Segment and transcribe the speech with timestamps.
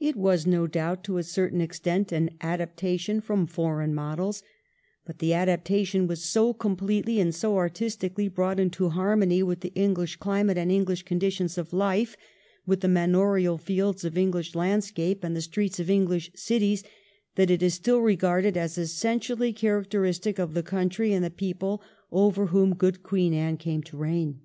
[0.00, 4.42] It was no doubt to a certain extent an adaptation from foreign models;
[5.06, 10.18] but the adaptation was so completely and so artistically brought into harmony with the English
[10.18, 12.16] cUmate and EngUsh conditions of life,
[12.66, 16.82] with the manorial fields of English landscape and the streets of English cities,
[17.36, 21.80] that it is still regarded as essentially characteristic of the country and the people
[22.10, 24.40] over whom good Queen Anne came to reign.